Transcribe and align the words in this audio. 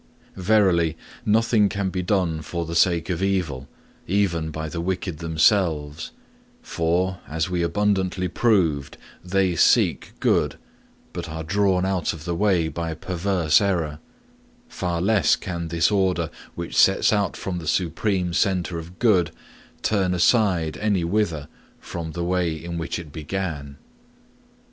Verily, 0.35 0.97
nothing 1.27 1.69
can 1.69 1.91
be 1.91 2.01
done 2.01 2.41
for 2.41 2.65
the 2.65 2.73
sake 2.73 3.11
of 3.11 3.21
evil 3.21 3.67
even 4.07 4.49
by 4.49 4.67
the 4.67 4.81
wicked 4.81 5.19
themselves; 5.19 6.09
for, 6.63 7.19
as 7.27 7.51
we 7.51 7.61
abundantly 7.61 8.27
proved, 8.27 8.97
they 9.23 9.55
seek 9.55 10.13
good, 10.19 10.57
but 11.13 11.29
are 11.29 11.43
drawn 11.43 11.85
out 11.85 12.13
of 12.13 12.25
the 12.25 12.33
way 12.33 12.67
by 12.67 12.95
perverse 12.95 13.61
error; 13.61 13.99
far 14.67 15.01
less 15.03 15.35
can 15.35 15.67
this 15.67 15.91
order 15.91 16.31
which 16.55 16.75
sets 16.75 17.13
out 17.13 17.37
from 17.37 17.59
the 17.59 17.67
supreme 17.67 18.33
centre 18.33 18.79
of 18.79 18.97
good 18.97 19.29
turn 19.83 20.15
aside 20.15 20.77
anywhither 20.77 21.47
from 21.79 22.13
the 22.13 22.23
way 22.23 22.55
in 22.55 22.79
which 22.79 22.97
it 22.97 23.11
began. 23.11 23.77